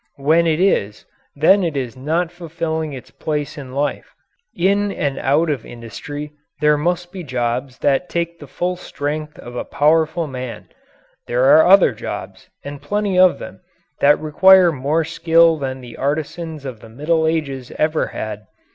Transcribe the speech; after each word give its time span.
When 0.17 0.47
it 0.47 0.59
is, 0.59 1.05
then 1.35 1.63
it 1.63 1.77
is 1.77 1.95
not 1.95 2.31
fulfilling 2.31 2.91
its 2.91 3.11
place 3.11 3.55
in 3.55 3.71
life. 3.71 4.15
In 4.57 4.91
and 4.91 5.19
out 5.19 5.47
of 5.51 5.63
industry 5.63 6.31
there 6.59 6.75
must 6.75 7.11
be 7.11 7.21
jobs 7.23 7.77
that 7.85 8.09
take 8.09 8.39
the 8.39 8.47
full 8.47 8.75
strength 8.75 9.37
of 9.37 9.55
a 9.55 9.63
powerful 9.63 10.25
man; 10.25 10.69
there 11.27 11.43
are 11.45 11.67
other 11.67 11.91
jobs, 11.93 12.49
and 12.63 12.81
plenty 12.81 13.19
of 13.19 13.37
them, 13.37 13.59
that 13.99 14.17
require 14.19 14.71
more 14.71 15.03
skill 15.03 15.57
than 15.59 15.81
the 15.81 15.97
artisans 15.97 16.65
of 16.65 16.79
the 16.79 16.89
Middle 16.89 17.27
Ages 17.27 17.71
ever 17.77 18.07
had. 18.07 18.47